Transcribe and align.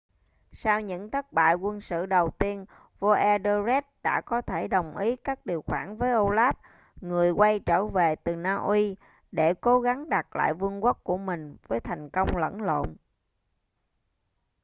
sau 0.51 0.81
những 0.81 1.09
thất 1.11 1.33
bại 1.33 1.55
quân 1.55 1.81
sự 1.81 2.05
đầu 2.05 2.29
tiên 2.29 2.65
vua 2.99 3.11
etherlred 3.13 3.83
đã 4.03 4.21
có 4.21 4.41
thể 4.41 4.67
đồng 4.67 4.97
ý 4.97 5.15
các 5.15 5.45
điều 5.45 5.61
khoản 5.61 5.97
với 5.97 6.11
olaf 6.11 6.53
người 7.01 7.31
quay 7.31 7.59
trở 7.59 7.85
về 7.85 8.15
từ 8.15 8.35
na 8.35 8.55
uy 8.55 8.95
để 9.31 9.53
cố 9.53 9.79
gắng 9.81 10.09
đạt 10.09 10.27
lại 10.33 10.53
vương 10.53 10.83
quốc 10.83 11.03
của 11.03 11.17
mình 11.17 11.55
với 11.67 11.79
thành 11.79 12.09
công 12.09 12.37
lẫn 12.37 12.61
lộn 12.61 12.95